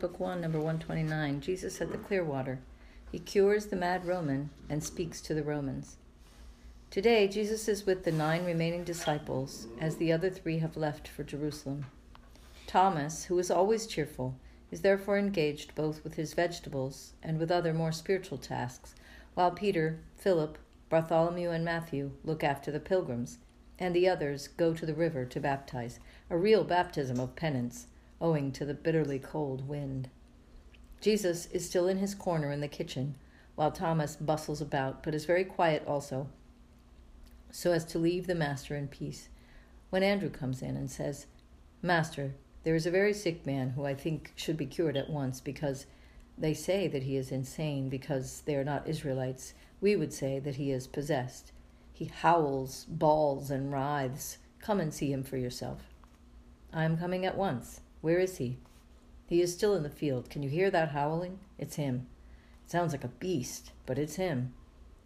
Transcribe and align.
Book 0.00 0.18
1, 0.18 0.40
number 0.40 0.56
129, 0.56 1.42
Jesus 1.42 1.78
at 1.82 1.92
the 1.92 1.98
Clear 1.98 2.24
Water. 2.24 2.58
He 3.12 3.18
cures 3.18 3.66
the 3.66 3.76
mad 3.76 4.06
Roman 4.06 4.48
and 4.70 4.82
speaks 4.82 5.20
to 5.20 5.34
the 5.34 5.42
Romans. 5.42 5.98
Today, 6.90 7.28
Jesus 7.28 7.68
is 7.68 7.84
with 7.84 8.04
the 8.04 8.10
nine 8.10 8.46
remaining 8.46 8.82
disciples 8.82 9.66
as 9.78 9.96
the 9.96 10.10
other 10.10 10.30
three 10.30 10.60
have 10.60 10.74
left 10.74 11.06
for 11.06 11.22
Jerusalem. 11.22 11.84
Thomas, 12.66 13.24
who 13.24 13.38
is 13.38 13.50
always 13.50 13.86
cheerful, 13.86 14.36
is 14.70 14.80
therefore 14.80 15.18
engaged 15.18 15.74
both 15.74 16.02
with 16.02 16.14
his 16.14 16.32
vegetables 16.32 17.12
and 17.22 17.38
with 17.38 17.50
other 17.50 17.74
more 17.74 17.92
spiritual 17.92 18.38
tasks, 18.38 18.94
while 19.34 19.50
Peter, 19.50 19.98
Philip, 20.16 20.56
Bartholomew, 20.88 21.50
and 21.50 21.62
Matthew 21.62 22.12
look 22.24 22.42
after 22.42 22.72
the 22.72 22.80
pilgrims, 22.80 23.36
and 23.78 23.94
the 23.94 24.08
others 24.08 24.48
go 24.48 24.72
to 24.72 24.86
the 24.86 24.94
river 24.94 25.26
to 25.26 25.40
baptize, 25.40 26.00
a 26.30 26.38
real 26.38 26.64
baptism 26.64 27.20
of 27.20 27.36
penance, 27.36 27.86
owing 28.20 28.52
to 28.52 28.64
the 28.64 28.74
bitterly 28.74 29.18
cold 29.18 29.68
wind. 29.68 30.08
Jesus 31.00 31.46
is 31.46 31.66
still 31.66 31.88
in 31.88 31.98
his 31.98 32.14
corner 32.14 32.52
in 32.52 32.60
the 32.60 32.68
kitchen, 32.68 33.14
while 33.54 33.70
Thomas 33.70 34.16
bustles 34.16 34.60
about, 34.60 35.02
but 35.02 35.14
is 35.14 35.24
very 35.24 35.44
quiet 35.44 35.82
also, 35.86 36.28
so 37.50 37.72
as 37.72 37.84
to 37.86 37.98
leave 37.98 38.26
the 38.26 38.34
Master 38.34 38.76
in 38.76 38.88
peace. 38.88 39.28
When 39.90 40.02
Andrew 40.02 40.30
comes 40.30 40.62
in 40.62 40.76
and 40.76 40.90
says, 40.90 41.26
Master, 41.82 42.34
there 42.62 42.74
is 42.74 42.86
a 42.86 42.90
very 42.90 43.14
sick 43.14 43.46
man 43.46 43.70
who 43.70 43.86
I 43.86 43.94
think 43.94 44.32
should 44.36 44.56
be 44.56 44.66
cured 44.66 44.96
at 44.96 45.10
once 45.10 45.40
because 45.40 45.86
they 46.36 46.54
say 46.54 46.88
that 46.88 47.02
he 47.02 47.16
is 47.16 47.32
insane 47.32 47.88
because 47.88 48.42
they 48.44 48.54
are 48.54 48.64
not 48.64 48.86
Israelites. 48.86 49.54
We 49.80 49.96
would 49.96 50.12
say 50.12 50.38
that 50.38 50.56
he 50.56 50.70
is 50.70 50.86
possessed. 50.86 51.52
He 51.92 52.06
howls, 52.06 52.86
bawls, 52.88 53.50
and 53.50 53.72
writhes. 53.72 54.38
Come 54.60 54.80
and 54.80 54.92
see 54.92 55.12
him 55.12 55.22
for 55.22 55.36
yourself. 55.36 55.80
I 56.72 56.84
am 56.84 56.98
coming 56.98 57.26
at 57.26 57.36
once. 57.36 57.80
Where 58.00 58.18
is 58.18 58.38
he? 58.38 58.58
He 59.26 59.40
is 59.40 59.52
still 59.52 59.74
in 59.74 59.82
the 59.82 59.90
field. 59.90 60.30
Can 60.30 60.42
you 60.42 60.48
hear 60.48 60.70
that 60.70 60.90
howling? 60.90 61.38
It's 61.58 61.76
him. 61.76 62.06
It 62.64 62.70
sounds 62.70 62.92
like 62.92 63.04
a 63.04 63.08
beast, 63.08 63.72
but 63.86 63.98
it's 63.98 64.16
him. 64.16 64.54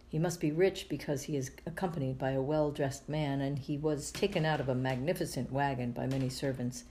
He 0.07 0.19
must 0.19 0.39
be 0.39 0.51
rich 0.51 0.87
because 0.87 1.23
he 1.23 1.35
is 1.35 1.51
accompanied 1.65 2.17
by 2.17 2.31
a 2.31 2.41
well 2.41 2.71
dressed 2.71 3.09
man, 3.09 3.41
and 3.41 3.59
he 3.59 3.77
was 3.77 4.11
taken 4.11 4.45
out 4.45 4.59
of 4.59 4.69
a 4.69 4.75
magnificent 4.75 5.51
wagon 5.51 5.91
by 5.91 6.07
many 6.07 6.29
servants. 6.29 6.85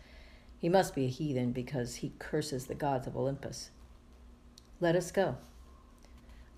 He 0.58 0.68
must 0.68 0.94
be 0.94 1.06
a 1.06 1.08
heathen 1.08 1.52
because 1.52 1.96
he 1.96 2.12
curses 2.18 2.66
the 2.66 2.74
gods 2.74 3.06
of 3.06 3.16
Olympus. 3.16 3.70
Let 4.80 4.96
us 4.96 5.10
go. 5.10 5.36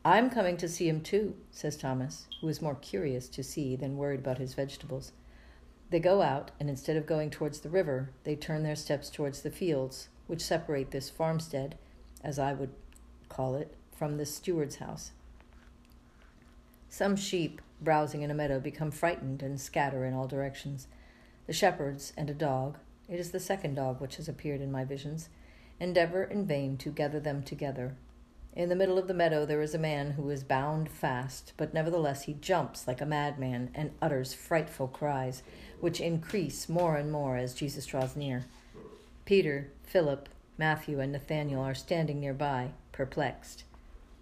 I'm 0.04 0.30
coming 0.30 0.56
to 0.58 0.68
see 0.68 0.88
him 0.88 1.00
too, 1.00 1.36
says 1.50 1.76
Thomas, 1.76 2.26
who 2.40 2.48
is 2.48 2.62
more 2.62 2.76
curious 2.76 3.28
to 3.28 3.42
see 3.42 3.76
than 3.76 3.96
worried 3.96 4.20
about 4.20 4.38
his 4.38 4.54
vegetables. 4.54 5.12
They 5.90 6.00
go 6.00 6.22
out, 6.22 6.50
and 6.58 6.68
instead 6.68 6.96
of 6.96 7.06
going 7.06 7.30
towards 7.30 7.60
the 7.60 7.68
river, 7.68 8.10
they 8.24 8.34
turn 8.34 8.62
their 8.62 8.76
steps 8.76 9.08
towards 9.08 9.42
the 9.42 9.50
fields, 9.50 10.08
which 10.26 10.40
separate 10.40 10.90
this 10.90 11.10
farmstead, 11.10 11.78
as 12.24 12.38
I 12.38 12.52
would 12.52 12.74
call 13.28 13.54
it, 13.54 13.74
from 13.96 14.16
the 14.16 14.26
steward's 14.26 14.76
house. 14.76 15.12
Some 16.88 17.14
sheep, 17.14 17.60
browsing 17.80 18.22
in 18.22 18.30
a 18.30 18.34
meadow, 18.34 18.58
become 18.58 18.90
frightened 18.90 19.42
and 19.42 19.60
scatter 19.60 20.04
in 20.04 20.14
all 20.14 20.26
directions. 20.26 20.88
The 21.46 21.52
shepherds 21.52 22.12
and 22.16 22.28
a 22.28 22.34
dog, 22.34 22.78
it 23.08 23.20
is 23.20 23.30
the 23.30 23.40
second 23.40 23.74
dog 23.74 24.00
which 24.00 24.16
has 24.16 24.28
appeared 24.28 24.60
in 24.60 24.72
my 24.72 24.84
visions, 24.84 25.28
endeavor 25.78 26.24
in 26.24 26.46
vain 26.46 26.76
to 26.78 26.90
gather 26.90 27.20
them 27.20 27.42
together. 27.42 27.94
In 28.56 28.70
the 28.70 28.74
middle 28.74 28.98
of 28.98 29.06
the 29.06 29.14
meadow 29.14 29.44
there 29.44 29.60
is 29.60 29.74
a 29.74 29.78
man 29.78 30.12
who 30.12 30.30
is 30.30 30.42
bound 30.42 30.88
fast, 30.88 31.52
but 31.56 31.74
nevertheless 31.74 32.22
he 32.22 32.32
jumps 32.32 32.88
like 32.88 33.00
a 33.00 33.06
madman 33.06 33.70
and 33.74 33.92
utters 34.02 34.32
frightful 34.32 34.88
cries, 34.88 35.42
which 35.78 36.00
increase 36.00 36.68
more 36.68 36.96
and 36.96 37.12
more 37.12 37.36
as 37.36 37.54
Jesus 37.54 37.86
draws 37.86 38.16
near. 38.16 38.46
Peter, 39.26 39.68
Philip, 39.84 40.28
Matthew, 40.56 40.98
and 41.00 41.12
Nathanael 41.12 41.60
are 41.60 41.74
standing 41.74 42.18
nearby, 42.18 42.70
perplexed. 42.92 43.64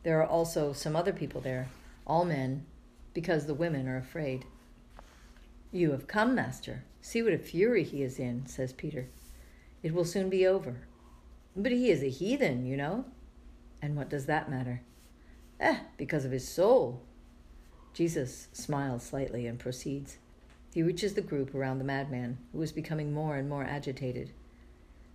There 0.02 0.20
are 0.20 0.26
also 0.26 0.72
some 0.72 0.96
other 0.96 1.12
people 1.12 1.40
there, 1.40 1.68
all 2.06 2.24
men, 2.24 2.66
because 3.14 3.46
the 3.46 3.54
women 3.54 3.86
are 3.86 3.96
afraid. 3.96 4.44
You 5.70 5.92
have 5.92 6.08
come, 6.08 6.34
Master, 6.34 6.82
See 7.04 7.22
what 7.22 7.34
a 7.34 7.38
fury 7.38 7.84
he 7.84 8.02
is 8.02 8.18
in, 8.18 8.46
says 8.46 8.72
Peter. 8.72 9.08
It 9.82 9.92
will 9.92 10.06
soon 10.06 10.30
be 10.30 10.46
over. 10.46 10.78
But 11.54 11.70
he 11.70 11.90
is 11.90 12.02
a 12.02 12.08
heathen, 12.08 12.64
you 12.64 12.78
know. 12.78 13.04
And 13.84 13.96
what 13.96 14.08
does 14.08 14.24
that 14.24 14.50
matter? 14.50 14.80
Eh, 15.60 15.80
because 15.98 16.24
of 16.24 16.30
his 16.30 16.48
soul. 16.48 17.02
Jesus 17.92 18.48
smiles 18.54 19.02
slightly 19.02 19.46
and 19.46 19.58
proceeds. 19.58 20.16
He 20.72 20.82
reaches 20.82 21.12
the 21.12 21.20
group 21.20 21.54
around 21.54 21.76
the 21.76 21.84
madman, 21.84 22.38
who 22.52 22.62
is 22.62 22.72
becoming 22.72 23.12
more 23.12 23.36
and 23.36 23.46
more 23.46 23.62
agitated. 23.62 24.30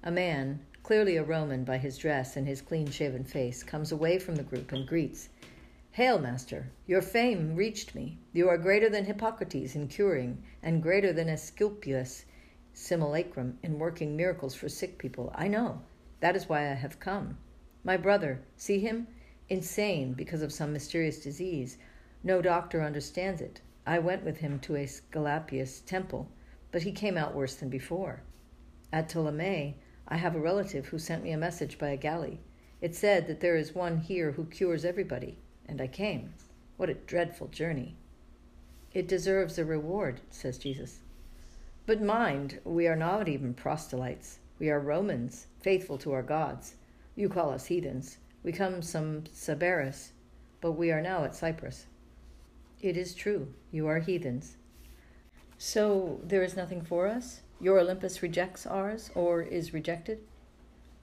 A 0.04 0.12
man, 0.12 0.60
clearly 0.84 1.18
a 1.18 1.24
Roman 1.24 1.64
by 1.64 1.80
his 1.80 1.98
dress 1.98 2.38
and 2.38 2.46
his 2.46 2.62
clean 2.62 2.92
shaven 2.92 3.24
face, 3.24 3.64
comes 3.64 3.92
away 3.92 4.20
from 4.20 4.36
the 4.36 4.44
group 4.44 4.72
and 4.72 4.88
greets. 4.88 5.30
Hail, 5.94 6.20
Master! 6.20 6.70
Your 6.86 7.02
fame 7.02 7.56
reached 7.56 7.96
me. 7.96 8.20
You 8.34 8.50
are 8.50 8.58
greater 8.60 8.88
than 8.88 9.06
Hippocrates 9.06 9.74
in 9.74 9.88
curing, 9.88 10.44
and 10.62 10.84
greater 10.84 11.12
than 11.12 11.28
Asclepius 11.28 12.26
simulacrum 12.72 13.58
in 13.64 13.80
working 13.80 14.16
miracles 14.16 14.54
for 14.54 14.70
sick 14.70 15.00
people. 15.00 15.34
I 15.34 15.48
know. 15.48 15.82
That 16.20 16.36
is 16.36 16.48
why 16.48 16.70
I 16.70 16.76
have 16.76 17.00
come. 17.00 17.40
My 17.84 17.98
brother, 17.98 18.42
see 18.58 18.80
him? 18.80 19.08
Insane 19.48 20.14
because 20.14 20.42
of 20.42 20.52
some 20.52 20.74
mysterious 20.74 21.20
disease. 21.20 21.78
No 22.24 22.42
doctor 22.42 22.84
understands 22.84 23.42
it. 23.42 23.62
I 23.86 24.00
went 24.00 24.24
with 24.24 24.38
him 24.38 24.60
to 24.60 24.76
Asclepius' 24.76 25.82
temple, 25.82 26.30
but 26.72 26.84
he 26.84 26.92
came 26.92 27.18
out 27.18 27.34
worse 27.34 27.56
than 27.56 27.70
before. 27.70 28.22
At 28.92 29.10
Ptolemais, 29.10 29.76
I 30.08 30.18
have 30.18 30.36
a 30.36 30.40
relative 30.40 30.88
who 30.88 31.00
sent 31.00 31.24
me 31.24 31.32
a 31.32 31.38
message 31.38 31.78
by 31.78 31.90
a 31.90 31.98
galley. 31.98 32.40
It 32.82 32.96
said 32.96 33.28
that 33.28 33.40
there 33.40 33.56
is 33.56 33.76
one 33.76 33.98
here 33.98 34.32
who 34.32 34.46
cures 34.46 34.84
everybody 34.86 35.38
and 35.68 35.80
I 35.80 35.88
came. 35.88 36.34
What 36.78 36.90
a 36.90 36.96
dreadful 36.96 37.48
journey. 37.48 37.96
It 38.94 39.08
deserves 39.08 39.60
a 39.60 39.66
reward, 39.66 40.22
says 40.32 40.58
Jesus. 40.58 41.00
But 41.86 42.02
mind, 42.02 42.60
we 42.64 42.88
are 42.88 42.96
not 42.96 43.30
even 43.30 43.54
proselytes. 43.54 44.40
We 44.58 44.70
are 44.70 44.80
Romans, 44.80 45.46
faithful 45.62 45.98
to 46.00 46.12
our 46.12 46.24
gods. 46.24 46.76
You 47.20 47.28
call 47.28 47.52
us 47.52 47.66
heathens. 47.66 48.18
We 48.44 48.54
come 48.54 48.82
from 48.82 49.24
Sybaris, 49.24 50.12
but 50.62 50.72
we 50.72 50.90
are 50.90 51.02
now 51.02 51.26
at 51.26 51.36
Cyprus. 51.36 51.86
It 52.80 52.96
is 52.96 53.14
true, 53.14 53.54
you 53.74 53.88
are 53.88 54.00
heathens. 54.00 54.56
So 55.58 56.22
there 56.24 56.44
is 56.44 56.56
nothing 56.56 56.82
for 56.82 57.08
us? 57.08 57.42
Your 57.60 57.78
Olympus 57.78 58.24
rejects 58.24 58.66
ours, 58.66 59.12
or 59.16 59.42
is 59.42 59.74
rejected? 59.74 60.20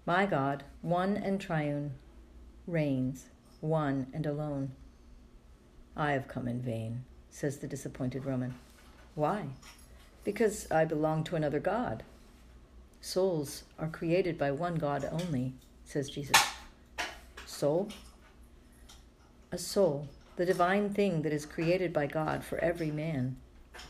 My 0.06 0.24
God, 0.24 0.64
one 0.80 1.18
and 1.18 1.38
triune, 1.38 1.92
reigns 2.66 3.26
one 3.60 4.06
and 4.14 4.24
alone. 4.24 4.70
I 5.94 6.12
have 6.12 6.28
come 6.28 6.48
in 6.48 6.62
vain, 6.62 7.04
says 7.28 7.58
the 7.58 7.66
disappointed 7.66 8.24
Roman. 8.24 8.54
Why? 9.14 9.48
Because 10.24 10.66
I 10.70 10.86
belong 10.86 11.24
to 11.24 11.36
another 11.36 11.60
God. 11.60 12.04
Souls 13.02 13.64
are 13.78 13.88
created 13.88 14.38
by 14.38 14.50
one 14.50 14.76
God 14.76 15.06
only, 15.12 15.52
says 15.86 16.10
Jesus. 16.10 16.36
Soul? 17.46 17.88
A 19.52 19.58
soul, 19.58 20.08
the 20.36 20.44
divine 20.44 20.90
thing 20.90 21.22
that 21.22 21.32
is 21.32 21.46
created 21.46 21.92
by 21.92 22.06
God 22.06 22.44
for 22.44 22.58
every 22.58 22.90
man, 22.90 23.36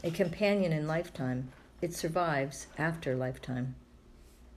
a 0.05 0.11
companion 0.11 0.73
in 0.73 0.87
lifetime. 0.87 1.49
It 1.81 1.95
survives 1.95 2.69
after 2.79 3.17
lifetime. 3.17 3.75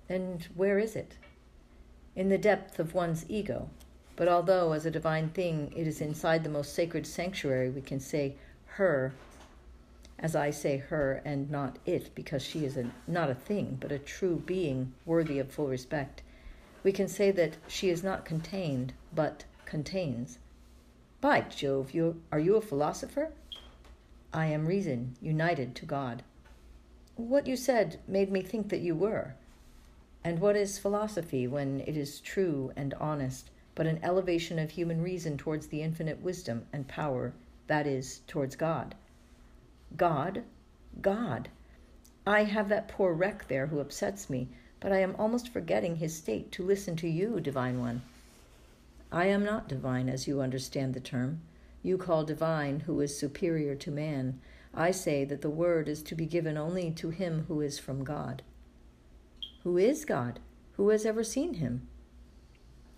And 0.08 0.48
where 0.56 0.78
is 0.78 0.96
it? 0.96 1.18
In 2.16 2.30
the 2.30 2.38
depth 2.38 2.80
of 2.80 2.94
one's 2.94 3.26
ego, 3.30 3.70
but 4.20 4.28
although, 4.28 4.74
as 4.74 4.86
a 4.86 4.92
divine 4.92 5.30
thing, 5.30 5.72
it 5.74 5.88
is 5.88 6.02
inside 6.02 6.44
the 6.44 6.50
most 6.50 6.74
sacred 6.76 7.08
sanctuary, 7.08 7.70
we 7.70 7.80
can 7.80 8.02
say 8.02 8.36
her, 8.66 9.14
as 10.20 10.36
I 10.36 10.52
say 10.52 10.76
her 10.76 11.22
and 11.24 11.50
not 11.50 11.78
it, 11.86 12.14
because 12.16 12.44
she 12.44 12.66
is 12.66 12.76
a, 12.76 12.92
not 13.08 13.30
a 13.30 13.36
thing, 13.36 13.78
but 13.80 13.94
a 13.94 14.00
true 14.00 14.44
being 14.46 14.94
worthy 15.06 15.40
of 15.40 15.50
full 15.50 15.68
respect. 15.68 16.22
We 16.84 16.92
can 16.92 17.08
say 17.08 17.32
that 17.32 17.58
she 17.68 17.90
is 17.90 18.04
not 18.04 18.26
contained, 18.26 18.94
but 19.14 19.46
contains. 19.66 20.40
By 21.22 21.42
Jove, 21.42 21.92
you, 21.92 22.22
are 22.32 22.40
you 22.40 22.56
a 22.56 22.62
philosopher? 22.62 23.32
I 24.34 24.46
am 24.46 24.66
reason, 24.66 25.16
united 25.22 25.76
to 25.76 25.86
God. 25.86 26.24
What 27.16 27.48
you 27.48 27.56
said 27.56 28.00
made 28.08 28.32
me 28.32 28.42
think 28.42 28.70
that 28.70 28.82
you 28.82 28.96
were. 28.96 29.36
And 30.24 30.40
what 30.40 30.56
is 30.56 30.80
philosophy 30.80 31.48
when 31.48 31.82
it 31.82 31.98
is 31.98 32.20
true 32.20 32.72
and 32.76 32.94
honest? 32.96 33.50
but 33.80 33.88
an 33.88 34.00
elevation 34.04 34.60
of 34.60 34.72
human 34.72 35.02
reason 35.02 35.38
towards 35.38 35.68
the 35.68 35.82
infinite 35.82 36.22
wisdom 36.22 36.66
and 36.74 36.86
power, 36.90 37.32
that 37.68 37.88
is, 37.88 38.20
towards 38.28 38.58
God. 38.58 38.94
God? 39.96 40.44
God. 41.00 41.48
I 42.28 42.44
have 42.44 42.68
that 42.68 42.90
poor 42.90 43.14
wreck 43.14 43.48
there 43.48 43.68
who 43.68 43.80
upsets 43.80 44.30
me, 44.30 44.50
but 44.80 44.92
I 44.92 45.00
am 45.00 45.16
almost 45.18 45.50
forgetting 45.50 45.98
his 45.98 46.16
state 46.16 46.52
to 46.54 46.64
listen 46.64 46.96
to 46.98 47.08
you, 47.08 47.40
Divine 47.40 47.80
One. 47.80 48.02
I 49.12 49.26
am 49.26 49.44
not 49.44 49.68
divine 49.68 50.08
as 50.08 50.28
you 50.28 50.42
understand 50.42 50.94
the 50.94 51.00
term. 51.00 51.42
You 51.82 51.98
call 51.98 52.24
divine 52.24 52.82
who 52.82 53.00
is 53.02 53.18
superior 53.18 53.76
to 53.76 53.92
man. 53.92 54.40
I 54.74 54.92
say 54.92 55.26
that 55.26 55.42
the 55.42 55.50
word 55.50 55.90
is 55.90 56.04
to 56.04 56.16
be 56.16 56.26
given 56.26 56.58
only 56.58 56.92
to 56.92 57.10
him 57.10 57.46
who 57.48 57.62
is 57.62 57.80
from 57.80 58.04
God. 58.04 58.44
Who 59.64 59.78
is 59.78 60.06
God? 60.06 60.40
Who 60.78 60.90
has 60.90 61.06
ever 61.06 61.24
seen 61.24 61.56
him? 61.56 61.88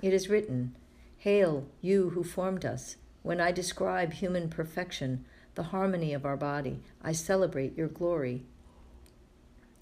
It 0.01 0.13
is 0.13 0.30
written, 0.30 0.75
Hail, 1.18 1.66
you 1.81 2.10
who 2.10 2.24
formed 2.24 2.66
us. 2.66 2.98
When 3.24 3.39
I 3.39 3.51
describe 3.51 4.13
human 4.13 4.50
perfection, 4.50 5.25
the 5.56 5.63
harmony 5.63 6.13
of 6.13 6.25
our 6.25 6.38
body, 6.38 6.80
I 7.04 7.12
celebrate 7.12 7.77
your 7.77 7.88
glory. 7.88 8.44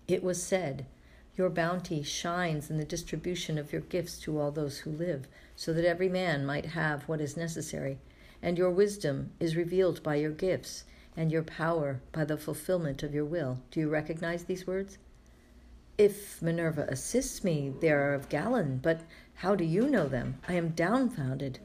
It 0.07 0.23
was 0.23 0.43
said, 0.43 0.85
Your 1.39 1.49
bounty 1.49 2.03
shines 2.03 2.69
in 2.69 2.75
the 2.75 2.83
distribution 2.83 3.57
of 3.57 3.71
your 3.71 3.83
gifts 3.83 4.19
to 4.23 4.37
all 4.37 4.51
those 4.51 4.79
who 4.79 4.91
live, 4.91 5.25
so 5.55 5.71
that 5.71 5.85
every 5.85 6.09
man 6.09 6.45
might 6.45 6.65
have 6.65 7.07
what 7.07 7.21
is 7.21 7.37
necessary. 7.37 7.97
And 8.41 8.57
your 8.57 8.69
wisdom 8.69 9.31
is 9.39 9.55
revealed 9.55 10.03
by 10.03 10.15
your 10.15 10.33
gifts, 10.33 10.83
and 11.15 11.31
your 11.31 11.43
power 11.43 12.01
by 12.11 12.25
the 12.25 12.35
fulfillment 12.35 13.03
of 13.03 13.13
your 13.13 13.23
will. 13.23 13.61
Do 13.71 13.79
you 13.79 13.87
recognize 13.87 14.43
these 14.43 14.67
words? 14.67 14.97
If 15.97 16.41
Minerva 16.41 16.85
assists 16.89 17.41
me, 17.41 17.73
they 17.79 17.89
are 17.89 18.13
of 18.13 18.27
Galen, 18.27 18.79
but 18.83 18.99
how 19.35 19.55
do 19.55 19.63
you 19.63 19.87
know 19.89 20.09
them? 20.09 20.39
I 20.45 20.55
am 20.55 20.71
dumbfounded. 20.71 21.59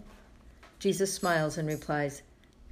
Jesus 0.79 1.13
smiles 1.13 1.59
and 1.59 1.67
replies, 1.67 2.23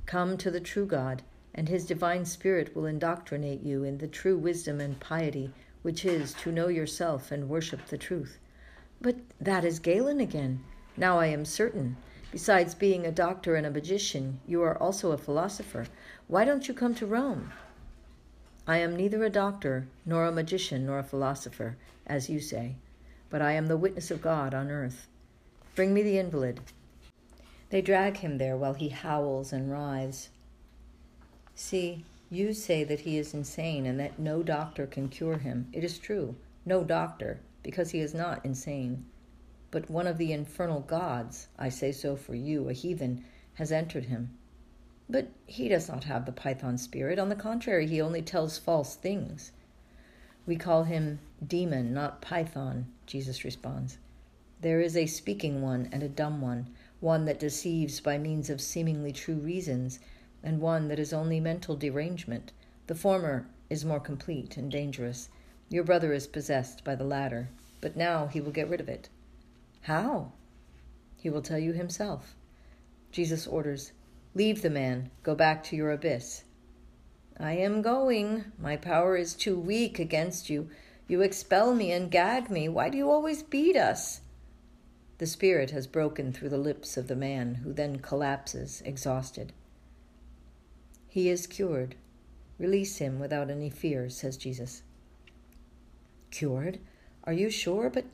Come 0.07 0.39
to 0.39 0.53
the 0.53 0.61
true 0.61 0.87
God, 0.87 1.23
and 1.53 1.69
his 1.69 1.85
divine 1.85 2.27
spirit 2.27 2.77
will 2.77 2.87
indoctrinate 2.87 3.65
you 3.65 3.83
in 3.83 3.99
the 3.99 4.07
true 4.07 4.39
wisdom 4.39 4.81
and 4.81 5.01
piety, 5.01 5.51
which 5.83 6.05
is 6.05 6.33
to 6.35 6.53
know 6.53 6.69
yourself 6.69 7.31
and 7.31 7.49
worship 7.49 7.87
the 7.87 7.99
truth. 7.99 8.39
But 9.01 9.17
that 9.41 9.65
is 9.65 9.79
Galen 9.79 10.21
again. 10.21 10.65
Now 10.97 11.19
I 11.19 11.27
am 11.27 11.45
certain. 11.45 11.97
Besides 12.31 12.75
being 12.75 13.05
a 13.05 13.13
doctor 13.13 13.57
and 13.57 13.67
a 13.67 13.71
magician, 13.71 14.41
you 14.47 14.63
are 14.63 14.77
also 14.79 15.13
a 15.13 15.19
philosopher. 15.19 15.87
Why 16.29 16.45
don't 16.45 16.67
you 16.67 16.75
come 16.75 16.95
to 16.95 17.07
Rome? 17.07 17.53
I 18.67 18.79
am 18.79 18.97
neither 18.97 19.25
a 19.25 19.31
doctor, 19.31 19.89
nor 20.07 20.25
a 20.25 20.33
magician, 20.33 20.87
nor 20.87 20.99
a 20.99 21.05
philosopher, 21.05 21.77
as 22.07 22.31
you 22.31 22.41
say, 22.41 22.77
but 23.29 23.43
I 23.43 23.53
am 23.53 23.67
the 23.67 23.77
witness 23.77 24.11
of 24.11 24.23
God 24.23 24.55
on 24.55 24.71
earth. 24.71 25.09
Bring 25.75 25.93
me 25.93 26.03
the 26.03 26.19
invalid. 26.19 26.61
They 27.71 27.83
drag 27.83 28.19
him 28.19 28.39
there 28.39 28.57
while 28.57 28.75
he 28.75 28.91
howls 28.91 29.53
and 29.53 29.71
writhes. 29.71 30.29
See, 31.55 32.05
you 32.33 32.55
say 32.55 32.83
that 32.83 33.01
he 33.01 33.19
is 33.19 33.35
insane 33.35 33.85
and 33.85 34.01
that 34.01 34.19
no 34.19 34.43
doctor 34.43 34.87
can 34.87 35.07
cure 35.11 35.37
him. 35.37 35.69
It 35.71 35.85
is 35.85 35.99
true, 35.99 36.35
no 36.65 36.83
doctor, 36.83 37.41
because 37.63 37.91
he 37.91 38.01
is 38.01 38.15
not 38.15 38.43
insane. 38.43 39.05
But 39.71 39.91
one 39.91 40.07
of 40.07 40.17
the 40.17 40.33
infernal 40.33 40.81
gods, 40.81 41.49
I 41.59 41.69
say 41.69 41.93
so 41.93 42.17
for 42.17 42.35
you, 42.35 42.71
a 42.71 42.73
heathen, 42.73 43.23
has 43.55 43.71
entered 43.71 44.07
him. 44.07 44.31
But 45.11 45.29
he 45.45 45.69
does 45.69 45.91
not 45.91 46.05
have 46.05 46.25
the 46.25 46.33
python 46.33 46.79
spirit. 46.79 47.19
On 47.19 47.29
the 47.29 47.37
contrary, 47.37 47.87
he 47.87 48.01
only 48.01 48.23
tells 48.23 48.57
false 48.57 48.95
things. 48.95 49.53
We 50.47 50.57
call 50.57 50.85
him 50.85 51.19
demon, 51.47 51.93
not 51.93 52.23
python, 52.23 52.87
Jesus 53.05 53.45
responds. 53.45 53.99
There 54.63 54.81
is 54.81 54.97
a 54.97 55.05
speaking 55.05 55.61
one 55.61 55.87
and 55.93 56.03
a 56.03 56.09
dumb 56.09 56.41
one, 56.41 56.69
one 57.01 57.27
that 57.27 57.41
deceives 57.41 58.01
by 58.01 58.17
means 58.17 58.49
of 58.49 58.63
seemingly 58.63 59.13
true 59.13 59.35
reasons, 59.35 59.99
and 60.43 60.61
one 60.61 60.89
that 60.89 60.99
is 60.99 61.13
only 61.13 61.41
mental 61.41 61.77
derangement. 61.77 62.53
The 62.87 62.95
former 62.95 63.47
is 63.71 63.85
more 63.85 64.01
complete 64.01 64.57
and 64.57 64.71
dangerous. 64.71 65.29
Your 65.69 65.85
brother 65.85 66.13
is 66.13 66.27
possessed 66.27 66.85
by 66.85 66.95
the 66.95 67.05
latter, 67.05 67.49
but 67.81 67.97
now 67.97 68.27
he 68.27 68.41
will 68.41 68.53
get 68.53 68.69
rid 68.69 68.81
of 68.81 68.89
it. 68.89 69.09
How? 69.83 70.33
He 71.17 71.31
will 71.31 71.43
tell 71.43 71.59
you 71.59 71.73
himself. 71.73 72.35
Jesus 73.11 73.47
orders, 73.47 73.93
Leave 74.35 74.63
the 74.63 74.71
man, 74.71 75.11
go 75.23 75.35
back 75.35 75.63
to 75.65 75.77
your 75.77 75.93
abyss. 75.93 76.45
I 77.39 77.53
am 77.53 77.83
going. 77.83 78.45
My 78.59 78.77
power 78.77 79.17
is 79.17 79.35
too 79.35 79.59
weak 79.59 79.99
against 79.99 80.49
you. 80.49 80.71
You 81.09 81.21
expel 81.21 81.75
me 81.75 81.93
and 81.93 82.11
gag 82.11 82.51
me. 82.51 82.69
Why 82.69 82.89
do 82.89 82.97
you 82.97 83.11
always 83.11 83.43
beat 83.43 83.77
us? 83.77 84.21
The 85.19 85.27
spirit 85.27 85.71
has 85.71 85.87
broken 85.87 86.33
through 86.33 86.49
the 86.49 86.59
lips 86.59 86.97
of 86.97 87.09
the 87.09 87.17
man, 87.17 87.57
who 87.57 87.73
then 87.73 87.99
collapses, 87.99 88.83
exhausted. 88.85 89.53
He 91.13 91.29
is 91.29 91.47
cured. 91.47 91.95
Release 92.59 92.97
him 92.97 93.21
without 93.21 93.51
any 93.51 93.69
fear, 93.69 94.09
says 94.09 94.37
Jesus. 94.37 94.83
Cured? 96.31 96.81
Are 97.25 97.33
you 97.33 97.51
sure? 97.51 97.91
But 97.91 98.07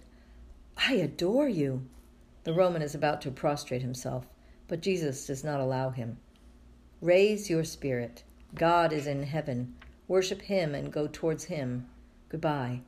I 0.77 0.95
adore 0.95 1.49
you. 1.49 1.87
The 2.45 2.53
Roman 2.53 2.83
is 2.83 2.95
about 2.95 3.21
to 3.23 3.31
prostrate 3.31 3.83
himself 3.83 4.27
but 4.69 4.83
Jesus 4.83 5.27
does 5.27 5.43
not 5.43 5.61
allow 5.61 5.89
him. 5.91 6.19
Raise 7.01 7.49
your 7.49 7.65
spirit. 7.65 8.23
God 8.55 8.93
is 8.93 9.07
in 9.07 9.23
heaven. 9.23 9.75
Worship 10.07 10.43
him 10.43 10.75
and 10.75 10.93
go 10.93 11.09
towards 11.11 11.45
him. 11.45 11.87
Goodbye. 12.29 12.83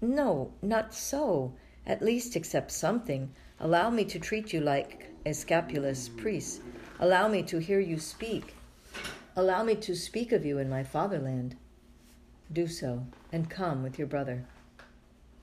No, 0.00 0.52
not 0.60 0.92
so. 0.92 1.54
At 1.86 2.02
least 2.02 2.34
accept 2.34 2.72
something. 2.72 3.30
Allow 3.60 3.90
me 3.90 4.04
to 4.06 4.18
treat 4.18 4.52
you 4.52 4.60
like 4.60 5.12
a 5.24 5.30
Aesculapius 5.30 6.08
priest. 6.16 6.60
Allow 6.98 7.28
me 7.28 7.42
to 7.44 7.58
hear 7.58 7.80
you 7.80 7.98
speak. 7.98 8.54
Allow 9.38 9.64
me 9.64 9.74
to 9.74 9.94
speak 9.94 10.32
of 10.32 10.46
you 10.46 10.56
in 10.56 10.70
my 10.70 10.82
fatherland. 10.82 11.56
Do 12.50 12.66
so, 12.66 13.06
and 13.30 13.50
come 13.50 13.82
with 13.82 13.98
your 13.98 14.08
brother. 14.08 14.46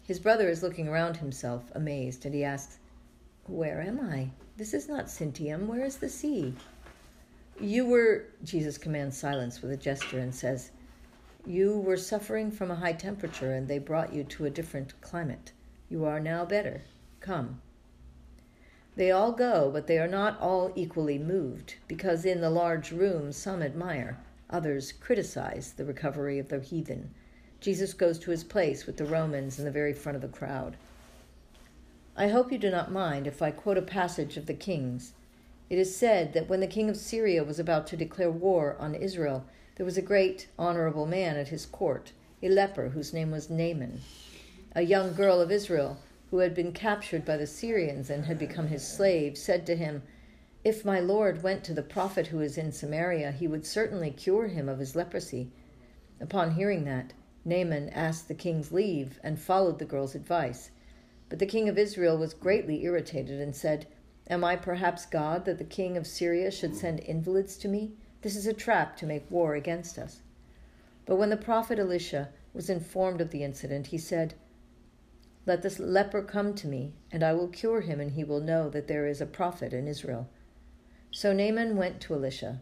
His 0.01 0.19
brother 0.19 0.50
is 0.50 0.63
looking 0.63 0.88
around 0.88 1.18
himself, 1.18 1.66
amazed, 1.75 2.25
and 2.25 2.34
he 2.34 2.44
asks, 2.44 2.80
Where 3.45 3.81
am 3.81 4.00
I? 4.00 4.31
This 4.57 4.74
is 4.74 4.90
not 4.90 5.06
Sintium. 5.06 5.68
Where 5.68 5.86
is 5.86 5.98
the 5.98 6.10
sea? 6.10 6.56
You 7.60 7.86
were, 7.86 8.25
Jesus 8.44 8.80
commands 8.80 9.16
silence 9.16 9.62
with 9.62 9.72
a 9.72 9.78
gesture 9.78 10.18
and 10.18 10.34
says, 10.34 10.72
You 11.46 11.78
were 11.78 11.96
suffering 11.96 12.50
from 12.50 12.72
a 12.72 12.75
high 12.75 12.94
temperature 12.94 13.54
and 13.54 13.68
they 13.68 13.78
brought 13.78 14.12
you 14.12 14.24
to 14.24 14.46
a 14.46 14.50
different 14.50 15.00
climate. 15.01 15.51
You 15.88 16.06
are 16.06 16.19
now 16.19 16.46
better. 16.46 16.81
Come. 17.19 17.62
They 18.95 19.10
all 19.10 19.31
go, 19.31 19.72
but 19.72 19.88
they 19.88 19.98
are 19.98 20.07
not 20.07 20.40
all 20.40 20.72
equally 20.75 21.18
moved, 21.18 21.75
because 21.88 22.25
in 22.25 22.42
the 22.42 22.50
large 22.50 22.92
room 22.92 23.31
some 23.31 23.63
admire, 23.63 24.19
others 24.50 24.92
criticize 24.92 25.74
the 25.74 25.86
recovery 25.86 26.38
of 26.38 26.50
the 26.50 26.60
heathen. 26.60 27.10
Jesus 27.60 27.94
goes 27.94 28.19
to 28.19 28.31
his 28.31 28.44
place 28.44 28.86
with 28.86 28.98
the 28.98 29.06
Romans 29.06 29.57
in 29.57 29.66
the 29.66 29.72
very 29.72 29.94
front 29.94 30.16
of 30.16 30.22
the 30.22 30.28
crowd. 30.28 30.78
I 32.16 32.28
hope 32.28 32.51
you 32.51 32.60
do 32.60 32.69
not 32.69 32.92
mind 32.92 33.25
if 33.25 33.42
I 33.42 33.50
quote 33.50 33.78
a 33.78 33.81
passage 33.81 34.38
of 34.38 34.45
the 34.45 34.54
Kings. 34.54 35.13
It 35.70 35.79
is 35.79 35.96
said 35.96 36.34
that 36.34 36.48
when 36.48 36.60
the 36.60 36.68
king 36.68 36.88
of 36.88 36.98
Syria 36.98 37.44
was 37.44 37.58
about 37.58 37.88
to 37.88 37.98
declare 37.98 38.29
war 38.29 38.75
on 38.79 38.94
Israel, 38.94 39.46
there 39.75 39.86
was 39.86 39.98
a 39.98 40.03
great 40.03 40.48
honorable 40.60 41.08
man 41.08 41.36
at 41.36 41.48
his 41.48 41.65
court, 41.65 42.12
a 42.44 42.50
leper 42.50 42.89
whose 42.89 43.13
name 43.13 43.32
was 43.32 43.50
Naaman. 43.50 44.01
A 44.75 44.84
young 44.84 45.15
girl 45.15 45.41
of 45.41 45.51
Israel, 45.51 45.98
who 46.34 46.40
had 46.40 46.56
been 46.56 46.72
captured 46.72 47.24
by 47.24 47.38
the 47.38 47.46
Syrians 47.46 48.10
and 48.10 48.25
had 48.25 48.40
become 48.40 48.66
his 48.66 48.84
slave, 48.84 49.38
said 49.38 49.68
to 49.68 49.75
him, 49.75 50.02
If 50.63 50.84
my 50.84 51.00
lord 51.00 51.44
went 51.44 51.63
to 51.66 51.75
the 51.75 51.84
prophet 51.84 52.25
who 52.25 52.40
is 52.40 52.58
in 52.58 52.72
Samaria, 52.72 53.34
he 53.34 53.48
would 53.48 53.68
certainly 53.68 54.10
cure 54.10 54.48
him 54.48 54.68
of 54.68 54.80
his 54.80 54.96
leprosy. 54.96 55.52
Upon 56.20 56.56
hearing 56.56 56.86
that, 56.86 57.13
Naaman 57.46 57.90
asked 57.90 58.28
the 58.28 58.34
king's 58.34 58.72
leave 58.72 59.20
and 59.22 59.40
followed 59.40 59.78
the 59.78 59.86
girl's 59.86 60.16
advice. 60.16 60.72
But 61.30 61.38
the 61.38 61.46
king 61.46 61.70
of 61.70 61.78
Israel 61.78 62.18
was 62.18 62.34
greatly 62.34 62.84
irritated 62.84 63.40
and 63.40 63.56
said, 63.56 63.86
Am 64.28 64.44
I 64.44 64.56
perhaps 64.56 65.06
God 65.06 65.46
that 65.46 65.60
the 65.60 65.63
king 65.63 65.98
of 65.98 66.08
Syria 66.08 66.50
should 66.50 66.75
send 66.75 67.02
invalids 67.02 67.58
to 67.58 67.68
me? 67.68 67.92
This 68.24 68.36
is 68.36 68.48
a 68.48 68.54
trap 68.54 68.98
to 68.98 69.06
make 69.06 69.30
war 69.30 69.54
against 69.54 70.00
us. 70.00 70.24
But 71.06 71.18
when 71.18 71.30
the 71.30 71.38
prophet 71.38 71.78
Elisha 71.78 72.30
was 72.56 72.72
informed 72.72 73.22
of 73.22 73.30
the 73.30 73.44
incident, 73.44 73.86
he 73.86 74.00
said, 74.00 74.34
Let 75.46 75.62
this 75.62 75.80
leper 75.80 76.22
come 76.22 76.54
to 76.56 76.68
me, 76.68 76.94
and 77.12 77.22
I 77.22 77.34
will 77.34 77.50
cure 77.50 77.82
him, 77.82 78.00
and 78.00 78.12
he 78.12 78.24
will 78.24 78.40
know 78.40 78.70
that 78.70 78.88
there 78.88 79.06
is 79.06 79.20
a 79.20 79.26
prophet 79.26 79.74
in 79.74 79.88
Israel. 79.88 80.30
So 81.12 81.34
Naaman 81.34 81.76
went 81.76 82.00
to 82.02 82.14
Elisha. 82.14 82.62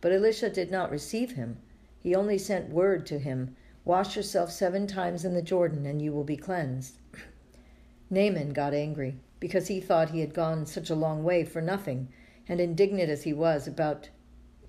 But 0.00 0.12
Elisha 0.12 0.50
did 0.50 0.70
not 0.70 0.90
receive 0.90 1.32
him. 1.32 1.56
He 1.98 2.14
only 2.14 2.38
sent 2.38 2.70
word 2.70 3.06
to 3.06 3.18
him, 3.18 3.56
Wash 3.84 4.16
yourself 4.16 4.52
seven 4.52 4.86
times 4.86 5.24
in 5.24 5.32
the 5.32 5.42
Jordan, 5.42 5.86
and 5.86 6.02
you 6.02 6.12
will 6.12 6.24
be 6.24 6.36
cleansed. 6.36 6.98
Naaman 8.10 8.50
got 8.52 8.74
angry 8.74 9.16
because 9.40 9.68
he 9.68 9.80
thought 9.80 10.10
he 10.10 10.20
had 10.20 10.34
gone 10.34 10.66
such 10.66 10.90
a 10.90 10.94
long 10.94 11.24
way 11.24 11.44
for 11.44 11.62
nothing, 11.62 12.08
and 12.46 12.60
indignant 12.60 13.08
as 13.08 13.22
he 13.22 13.32
was 13.32 13.66
about 13.66 14.10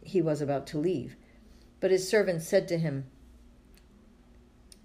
he 0.01 0.21
was 0.21 0.41
about 0.41 0.65
to 0.67 0.77
leave. 0.77 1.17
But 1.81 1.91
his 1.91 2.07
servants 2.07 2.47
said 2.47 2.67
to 2.69 2.77
him, 2.77 3.05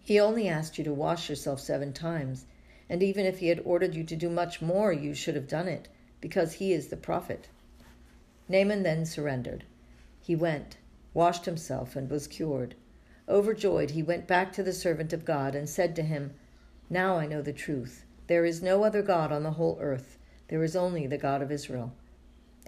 He 0.01 0.19
only 0.19 0.49
asked 0.49 0.77
you 0.77 0.85
to 0.85 0.93
wash 0.93 1.29
yourself 1.29 1.61
seven 1.61 1.93
times, 1.93 2.47
and 2.95 3.03
even 3.03 3.27
if 3.27 3.41
he 3.41 3.49
had 3.49 3.61
ordered 3.65 3.97
you 3.97 4.05
to 4.05 4.15
do 4.15 4.31
much 4.31 4.63
more, 4.63 4.93
you 4.93 5.15
should 5.15 5.35
have 5.35 5.49
done 5.49 5.67
it, 5.67 5.89
because 6.21 6.53
he 6.53 6.73
is 6.73 6.87
the 6.87 6.97
prophet. 6.97 7.49
Naaman 8.49 8.85
then 8.85 9.05
surrendered. 9.05 9.65
He 10.23 10.37
went, 10.37 10.77
washed 11.13 11.45
himself, 11.45 11.97
and 11.97 12.09
was 12.09 12.29
cured. 12.29 12.77
Overjoyed, 13.29 13.91
he 13.91 14.03
went 14.05 14.29
back 14.29 14.53
to 14.53 14.63
the 14.63 14.73
servant 14.73 15.13
of 15.13 15.25
God 15.25 15.57
and 15.57 15.69
said 15.69 15.97
to 15.97 16.03
him, 16.03 16.35
Now 16.89 17.17
I 17.17 17.27
know 17.27 17.43
the 17.43 17.53
truth 17.53 18.05
there 18.29 18.45
is 18.45 18.63
no 18.63 18.85
other 18.85 19.03
God 19.03 19.33
on 19.33 19.43
the 19.43 19.59
whole 19.59 19.77
earth. 19.81 20.17
There 20.47 20.63
is 20.63 20.77
only 20.77 21.09
the 21.09 21.19
God 21.19 21.43
of 21.43 21.51
Israel. 21.51 21.93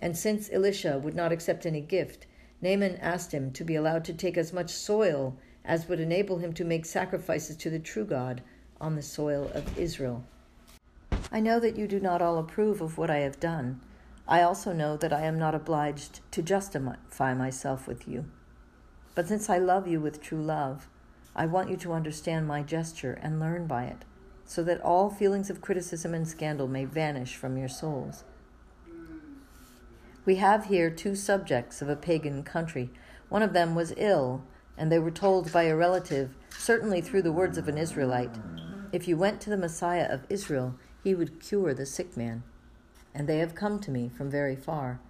And 0.00 0.18
since 0.18 0.50
Elisha 0.52 0.98
would 0.98 1.14
not 1.14 1.30
accept 1.30 1.64
any 1.64 1.82
gift, 1.82 2.26
Naaman 2.60 2.96
asked 2.96 3.30
him 3.30 3.52
to 3.52 3.62
be 3.62 3.76
allowed 3.76 4.04
to 4.06 4.12
take 4.12 4.36
as 4.36 4.52
much 4.52 4.70
soil 4.70 5.36
as 5.64 5.88
would 5.88 6.00
enable 6.00 6.38
him 6.38 6.52
to 6.54 6.64
make 6.64 6.84
sacrifices 6.84 7.54
to 7.58 7.70
the 7.70 7.78
true 7.78 8.04
God 8.04 8.42
on 8.80 8.96
the 8.96 9.02
soil 9.02 9.50
of 9.54 9.78
Israel. 9.78 10.24
I 11.32 11.40
know 11.40 11.58
that 11.60 11.76
you 11.76 11.86
do 11.86 12.00
not 12.00 12.22
all 12.22 12.38
approve 12.38 12.80
of 12.80 12.98
what 12.98 13.10
I 13.10 13.18
have 13.18 13.40
done. 13.40 13.80
I 14.28 14.42
also 14.42 14.72
know 14.72 14.96
that 14.96 15.12
I 15.12 15.22
am 15.22 15.38
not 15.38 15.54
obliged 15.54 16.20
to 16.32 16.42
justify 16.42 17.34
myself 17.34 17.86
with 17.86 18.08
you. 18.08 18.26
But 19.14 19.28
since 19.28 19.48
I 19.48 19.58
love 19.58 19.86
you 19.86 20.00
with 20.00 20.20
true 20.20 20.42
love, 20.42 20.88
I 21.34 21.46
want 21.46 21.70
you 21.70 21.76
to 21.78 21.92
understand 21.92 22.46
my 22.46 22.62
gesture 22.62 23.18
and 23.22 23.40
learn 23.40 23.66
by 23.66 23.84
it, 23.84 24.04
so 24.44 24.62
that 24.64 24.80
all 24.80 25.10
feelings 25.10 25.50
of 25.50 25.60
criticism 25.60 26.14
and 26.14 26.26
scandal 26.26 26.68
may 26.68 26.84
vanish 26.84 27.36
from 27.36 27.56
your 27.56 27.68
souls. 27.68 28.24
We 30.24 30.36
have 30.36 30.66
here 30.66 30.90
two 30.90 31.14
subjects 31.14 31.80
of 31.80 31.88
a 31.88 31.96
pagan 31.96 32.42
country. 32.42 32.90
One 33.28 33.42
of 33.42 33.52
them 33.52 33.74
was 33.74 33.94
ill, 33.96 34.44
and 34.76 34.90
they 34.90 34.98
were 34.98 35.10
told 35.10 35.52
by 35.52 35.64
a 35.64 35.76
relative, 35.76 36.34
certainly 36.50 37.00
through 37.00 37.22
the 37.22 37.32
words 37.32 37.58
of 37.58 37.68
an 37.68 37.78
Israelite, 37.78 38.34
if 38.92 39.08
you 39.08 39.16
went 39.16 39.40
to 39.42 39.50
the 39.50 39.56
Messiah 39.56 40.06
of 40.10 40.26
Israel, 40.28 40.74
he 41.02 41.14
would 41.14 41.40
cure 41.40 41.74
the 41.74 41.86
sick 41.86 42.16
man. 42.16 42.42
And 43.14 43.28
they 43.28 43.38
have 43.38 43.54
come 43.54 43.78
to 43.80 43.90
me 43.90 44.08
from 44.08 44.30
very 44.30 44.56
far. 44.56 45.00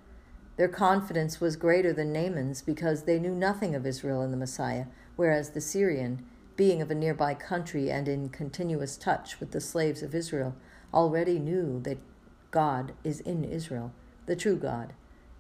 Their 0.56 0.68
confidence 0.68 1.40
was 1.40 1.56
greater 1.56 1.92
than 1.92 2.12
Naaman's 2.12 2.62
because 2.62 3.02
they 3.02 3.18
knew 3.18 3.34
nothing 3.34 3.74
of 3.74 3.86
Israel 3.86 4.22
and 4.22 4.32
the 4.32 4.38
Messiah, 4.38 4.86
whereas 5.16 5.50
the 5.50 5.60
Syrian, 5.60 6.24
being 6.56 6.80
of 6.80 6.90
a 6.90 6.94
nearby 6.94 7.34
country 7.34 7.90
and 7.90 8.08
in 8.08 8.30
continuous 8.30 8.96
touch 8.96 9.38
with 9.38 9.50
the 9.50 9.60
slaves 9.60 10.02
of 10.02 10.14
Israel, 10.14 10.54
already 10.94 11.38
knew 11.38 11.80
that 11.82 11.98
God 12.50 12.92
is 13.04 13.20
in 13.20 13.44
Israel, 13.44 13.92
the 14.24 14.36
true 14.36 14.56
God. 14.56 14.94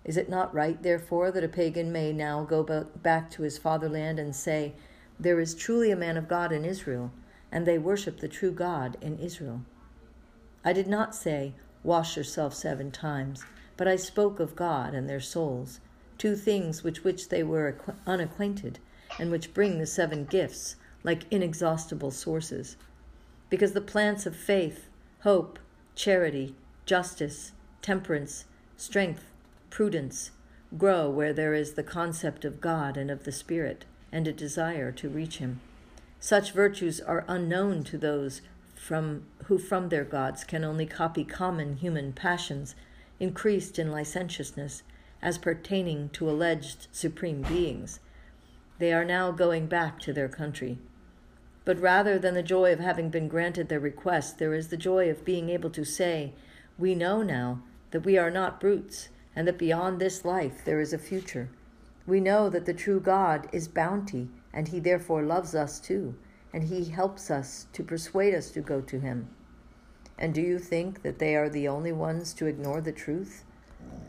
Is 0.04 0.16
it 0.16 0.28
not 0.28 0.54
right, 0.54 0.80
therefore, 0.82 1.30
that 1.32 1.42
a 1.42 1.48
pagan 1.48 1.90
may 1.90 2.12
now 2.12 2.44
go 2.44 2.62
back 3.02 3.30
to 3.32 3.42
his 3.42 3.58
fatherland 3.58 4.18
and 4.18 4.36
say, 4.36 4.74
There 5.18 5.40
is 5.40 5.54
truly 5.54 5.90
a 5.90 5.96
man 5.96 6.16
of 6.16 6.28
God 6.28 6.52
in 6.52 6.64
Israel, 6.64 7.10
and 7.56 7.64
they 7.64 7.78
worship 7.78 8.20
the 8.20 8.28
true 8.28 8.52
God 8.52 8.98
in 9.00 9.18
Israel? 9.18 9.62
I 10.62 10.72
did 10.72 10.86
not 10.86 11.14
say, 11.14 11.54
Wash 11.82 12.16
yourself 12.16 12.52
seven 12.52 12.90
times 12.90 13.44
but 13.76 13.86
I 13.86 13.96
spoke 13.96 14.40
of 14.40 14.56
God 14.56 14.94
and 14.94 15.08
their 15.08 15.20
souls, 15.20 15.80
two 16.18 16.34
things 16.34 16.82
with 16.82 17.04
which 17.04 17.28
they 17.28 17.42
were 17.42 17.76
unacquainted, 18.06 18.78
and 19.18 19.30
which 19.30 19.54
bring 19.54 19.78
the 19.78 19.86
seven 19.86 20.24
gifts 20.24 20.76
like 21.02 21.30
inexhaustible 21.30 22.10
sources. 22.10 22.76
Because 23.50 23.72
the 23.72 23.80
plants 23.80 24.26
of 24.26 24.34
faith, 24.34 24.88
hope, 25.20 25.58
charity, 25.94 26.54
justice, 26.84 27.52
temperance, 27.82 28.44
strength, 28.76 29.30
prudence 29.70 30.30
grow 30.76 31.08
where 31.08 31.32
there 31.32 31.54
is 31.54 31.74
the 31.74 31.82
concept 31.82 32.44
of 32.44 32.60
God 32.60 32.96
and 32.96 33.10
of 33.10 33.24
the 33.24 33.32
Spirit, 33.32 33.84
and 34.10 34.26
a 34.26 34.32
desire 34.32 34.90
to 34.92 35.08
reach 35.08 35.38
Him. 35.38 35.60
Such 36.20 36.52
virtues 36.52 37.00
are 37.00 37.24
unknown 37.28 37.84
to 37.84 37.98
those 37.98 38.42
from 38.74 39.24
who 39.44 39.58
from 39.58 39.88
their 39.88 40.04
gods 40.04 40.44
can 40.44 40.64
only 40.64 40.86
copy 40.86 41.24
common 41.24 41.76
human 41.76 42.12
passions 42.12 42.74
increased 43.18 43.78
in 43.78 43.90
licentiousness 43.90 44.82
as 45.22 45.38
pertaining 45.38 46.08
to 46.10 46.28
alleged 46.28 46.88
supreme 46.92 47.42
beings. 47.42 48.00
They 48.78 48.92
are 48.92 49.04
now 49.04 49.30
going 49.32 49.66
back 49.66 49.98
to 50.00 50.12
their 50.12 50.28
country. 50.28 50.78
But 51.64 51.80
rather 51.80 52.18
than 52.18 52.34
the 52.34 52.42
joy 52.42 52.72
of 52.72 52.78
having 52.78 53.08
been 53.10 53.26
granted 53.26 53.68
their 53.68 53.80
request, 53.80 54.38
there 54.38 54.54
is 54.54 54.68
the 54.68 54.76
joy 54.76 55.10
of 55.10 55.24
being 55.24 55.50
able 55.50 55.70
to 55.70 55.84
say, 55.84 56.32
We 56.78 56.94
know 56.94 57.22
now 57.22 57.62
that 57.90 58.04
we 58.04 58.18
are 58.18 58.30
not 58.30 58.60
brutes, 58.60 59.08
and 59.34 59.48
that 59.48 59.58
beyond 59.58 59.98
this 59.98 60.24
life 60.24 60.64
there 60.64 60.80
is 60.80 60.92
a 60.92 60.98
future. 60.98 61.48
We 62.06 62.20
know 62.20 62.48
that 62.50 62.66
the 62.66 62.74
true 62.74 63.00
God 63.00 63.48
is 63.52 63.66
bounty, 63.66 64.28
and 64.52 64.68
he 64.68 64.80
therefore 64.80 65.22
loves 65.22 65.54
us 65.54 65.80
too, 65.80 66.14
and 66.52 66.64
he 66.64 66.84
helps 66.84 67.30
us 67.30 67.66
to 67.72 67.82
persuade 67.82 68.34
us 68.34 68.50
to 68.50 68.60
go 68.60 68.80
to 68.80 69.00
him. 69.00 69.28
And 70.18 70.32
do 70.32 70.40
you 70.40 70.58
think 70.58 71.02
that 71.02 71.18
they 71.18 71.36
are 71.36 71.48
the 71.48 71.68
only 71.68 71.92
ones 71.92 72.32
to 72.34 72.46
ignore 72.46 72.80
the 72.80 72.92
truth? 72.92 73.44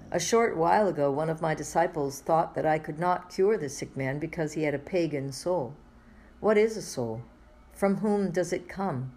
A 0.10 0.20
short 0.20 0.56
while 0.56 0.88
ago, 0.88 1.12
one 1.12 1.30
of 1.30 1.42
my 1.42 1.54
disciples 1.54 2.22
thought 2.22 2.56
that 2.56 2.66
I 2.66 2.80
could 2.80 2.98
not 2.98 3.30
cure 3.30 3.58
the 3.58 3.68
sick 3.68 3.98
man 3.98 4.20
because 4.20 4.54
he 4.54 4.64
had 4.64 4.74
a 4.74 4.80
pagan 4.80 5.34
soul. 5.34 5.76
What 6.40 6.58
is 6.58 6.78
a 6.78 6.82
soul? 6.82 7.24
From 7.74 7.98
whom 7.98 8.32
does 8.32 8.54
it 8.54 8.70
come? 8.70 9.12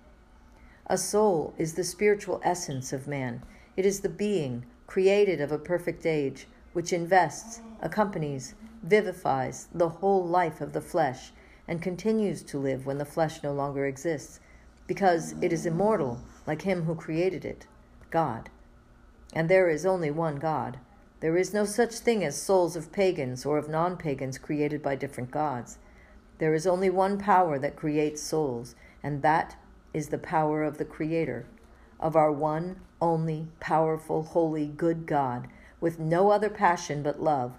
A 0.87 0.99
soul 0.99 1.55
is 1.57 1.75
the 1.75 1.85
spiritual 1.85 2.41
essence 2.43 2.93
of 2.93 3.07
man. 3.07 3.43
It 3.77 3.87
is 3.87 4.01
the 4.01 4.09
being, 4.09 4.67
created 4.89 5.41
of 5.41 5.53
a 5.53 5.59
perfect 5.59 6.05
age, 6.05 6.49
which 6.73 6.93
invests, 6.93 7.61
accompanies, 7.81 8.55
vivifies 8.83 9.69
the 9.75 9.89
whole 9.89 10.27
life 10.27 10.61
of 10.61 10.73
the 10.73 10.81
flesh, 10.81 11.33
and 11.69 11.83
continues 11.83 12.43
to 12.43 12.59
live 12.59 12.87
when 12.87 12.99
the 12.99 13.05
flesh 13.05 13.43
no 13.43 13.53
longer 13.53 13.87
exists, 13.87 14.41
because 14.87 15.35
it 15.41 15.53
is 15.53 15.67
immortal 15.67 16.21
like 16.47 16.63
him 16.63 16.85
who 16.85 16.95
created 16.95 17.45
it, 17.45 17.67
God. 18.11 18.51
And 19.33 19.49
there 19.49 19.69
is 19.69 19.87
only 19.87 20.11
one 20.11 20.37
God. 20.37 20.79
There 21.21 21.37
is 21.37 21.55
no 21.55 21.65
such 21.65 21.99
thing 21.99 22.25
as 22.25 22.41
souls 22.41 22.75
of 22.75 22.91
pagans 22.91 23.47
or 23.47 23.59
of 23.59 23.69
non 23.69 23.97
pagans 23.97 24.39
created 24.39 24.83
by 24.83 24.97
different 24.97 25.31
gods. 25.31 25.79
There 26.39 26.55
is 26.55 26.67
only 26.67 26.89
one 26.89 27.19
power 27.19 27.59
that 27.59 27.77
creates 27.77 28.23
souls, 28.23 28.75
and 29.03 29.23
that 29.23 29.57
is 29.93 30.09
the 30.09 30.19
power 30.19 30.63
of 30.63 30.79
the 30.79 30.85
Creator, 30.85 31.47
of 31.99 32.17
our 32.17 32.33
one, 32.33 32.81
only, 33.01 33.49
powerful, 33.61 34.23
holy, 34.23 34.67
good 34.67 35.07
God, 35.07 35.49
with 35.81 35.99
no 35.99 36.31
other 36.31 36.49
passion 36.49 37.03
but 37.03 37.21
love, 37.21 37.59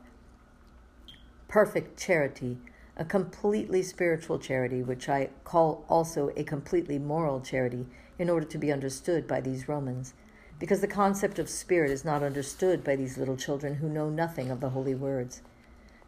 perfect 1.51 1.99
charity, 1.99 2.57
a 2.95 3.03
completely 3.03 3.83
spiritual 3.83 4.39
charity, 4.39 4.81
which 4.81 5.09
I 5.09 5.27
call 5.43 5.83
also 5.89 6.31
a 6.37 6.45
completely 6.45 6.97
moral 6.97 7.41
charity, 7.41 7.87
in 8.17 8.29
order 8.29 8.45
to 8.45 8.57
be 8.57 8.71
understood 8.71 9.27
by 9.27 9.41
these 9.41 9.67
Romans, 9.67 10.13
because 10.59 10.79
the 10.79 10.87
concept 10.87 11.39
of 11.39 11.49
spirit 11.49 11.91
is 11.91 12.05
not 12.05 12.23
understood 12.23 12.85
by 12.85 12.95
these 12.95 13.17
little 13.17 13.35
children 13.35 13.75
who 13.75 13.89
know 13.89 14.09
nothing 14.09 14.49
of 14.49 14.61
the 14.61 14.69
holy 14.69 14.95
words. 14.95 15.41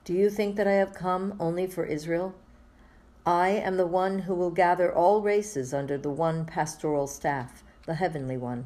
Do 0.06 0.14
you 0.14 0.30
think 0.30 0.56
that 0.56 0.68
I 0.68 0.76
have 0.76 0.94
come 0.94 1.36
only 1.42 1.68
for 1.68 1.84
Israel? 1.84 2.34
I 3.26 3.50
am 3.50 3.76
the 3.76 3.86
one 3.86 4.20
who 4.20 4.34
will 4.34 4.50
gather 4.50 4.96
all 4.96 5.20
races 5.22 5.74
under 5.74 5.98
the 5.98 6.10
one 6.10 6.46
pastoral 6.46 7.08
staff, 7.08 7.66
the 7.86 7.96
heavenly 7.96 8.38
one. 8.38 8.66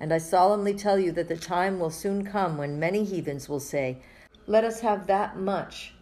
And 0.00 0.12
I 0.12 0.18
solemnly 0.18 0.74
tell 0.74 0.98
you 0.98 1.12
that 1.12 1.28
the 1.28 1.36
time 1.36 1.78
will 1.78 1.90
soon 1.90 2.24
come 2.24 2.58
when 2.58 2.80
many 2.80 3.04
heathens 3.04 3.48
will 3.48 3.60
say, 3.60 3.98
Let 4.48 4.64
us 4.64 4.80
have 4.80 5.06
that 5.06 5.38
much 5.38 5.92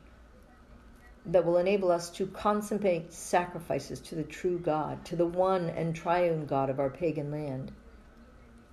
that 1.27 1.45
will 1.45 1.57
enable 1.57 1.91
us 1.91 2.11
to 2.11 2.27
consummate 2.27 3.13
sacrifices 3.13 4.01
to 4.01 4.15
the 4.15 4.25
true 4.25 4.59
God, 4.59 5.05
to 5.07 5.17
the 5.17 5.27
one 5.27 5.71
and 5.71 5.95
triune 5.95 6.45
God 6.45 6.69
of 6.69 6.79
our 6.79 6.91
pagan 6.91 7.31
land. 7.31 7.73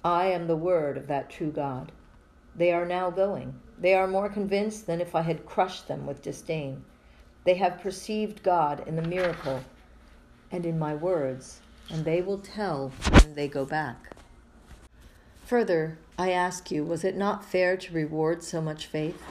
I 0.03 0.25
am 0.25 0.47
the 0.47 0.55
word 0.55 0.97
of 0.97 1.07
that 1.07 1.29
true 1.29 1.51
God. 1.51 1.91
They 2.55 2.73
are 2.73 2.85
now 2.85 3.09
going. 3.09 3.53
They 3.79 3.93
are 3.93 4.07
more 4.07 4.29
convinced 4.29 4.85
than 4.85 4.99
if 4.99 5.15
I 5.15 5.21
had 5.21 5.45
crushed 5.45 5.87
them 5.87 6.05
with 6.05 6.21
disdain. 6.21 6.83
They 7.45 7.55
have 7.55 7.81
perceived 7.81 8.43
God 8.43 8.83
in 8.87 8.95
the 8.95 9.01
miracle 9.01 9.61
and 10.51 10.65
in 10.65 10.77
my 10.77 10.93
words, 10.93 11.61
and 11.89 12.03
they 12.03 12.21
will 12.21 12.39
tell 12.39 12.91
when 13.11 13.35
they 13.35 13.47
go 13.47 13.65
back. 13.65 14.15
Further, 15.45 15.97
I 16.17 16.31
ask 16.31 16.69
you, 16.69 16.83
was 16.83 17.03
it 17.03 17.15
not 17.15 17.45
fair 17.45 17.77
to 17.77 17.93
reward 17.93 18.43
so 18.43 18.61
much 18.61 18.85
faith? 18.85 19.21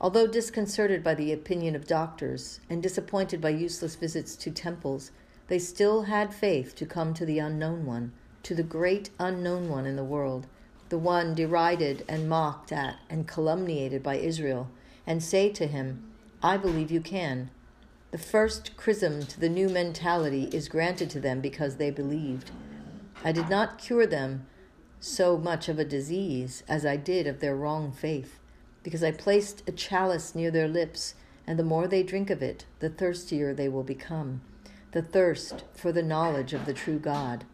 Although 0.00 0.26
disconcerted 0.26 1.02
by 1.04 1.14
the 1.14 1.32
opinion 1.32 1.76
of 1.76 1.86
doctors 1.86 2.60
and 2.68 2.82
disappointed 2.82 3.40
by 3.40 3.50
useless 3.50 3.94
visits 3.94 4.36
to 4.36 4.50
temples, 4.50 5.10
they 5.48 5.58
still 5.58 6.02
had 6.02 6.34
faith 6.34 6.74
to 6.76 6.86
come 6.86 7.14
to 7.14 7.24
the 7.24 7.38
unknown 7.38 7.86
one, 7.86 8.12
to 8.42 8.54
the 8.54 8.62
great 8.62 9.10
unknown 9.18 9.68
one 9.68 9.86
in 9.86 9.96
the 9.96 10.04
world, 10.04 10.46
the 10.88 10.98
one 10.98 11.34
derided 11.34 12.04
and 12.08 12.28
mocked 12.28 12.72
at 12.72 12.96
and 13.08 13.28
calumniated 13.28 14.02
by 14.02 14.16
Israel, 14.16 14.68
and 15.06 15.22
say 15.22 15.48
to 15.50 15.66
him, 15.66 16.10
I 16.42 16.56
believe 16.56 16.90
you 16.90 17.00
can. 17.00 17.50
The 18.10 18.18
first 18.18 18.76
chrism 18.76 19.24
to 19.26 19.40
the 19.40 19.48
new 19.48 19.68
mentality 19.68 20.44
is 20.52 20.68
granted 20.68 21.10
to 21.10 21.20
them 21.20 21.40
because 21.40 21.76
they 21.76 21.90
believed. 21.90 22.50
I 23.24 23.32
did 23.32 23.48
not 23.48 23.78
cure 23.78 24.06
them 24.06 24.46
so 25.00 25.36
much 25.36 25.68
of 25.68 25.78
a 25.78 25.84
disease 25.84 26.62
as 26.68 26.84
I 26.84 26.96
did 26.96 27.26
of 27.26 27.40
their 27.40 27.56
wrong 27.56 27.92
faith 27.92 28.38
because 28.84 29.02
I 29.02 29.10
placed 29.10 29.68
a 29.68 29.72
chalice 29.72 30.34
near 30.34 30.52
their 30.52 30.68
lips, 30.68 31.14
and 31.46 31.58
the 31.58 31.64
more 31.64 31.88
they 31.88 32.04
drink 32.04 32.30
of 32.30 32.42
it, 32.42 32.66
the 32.78 32.90
thirstier 32.90 33.52
they 33.52 33.68
will 33.68 33.82
become, 33.82 34.42
the 34.92 35.02
thirst 35.02 35.64
for 35.74 35.90
the 35.90 36.02
knowledge 36.02 36.52
of 36.52 36.66
the 36.66 36.74
true 36.74 37.00
God. 37.00 37.44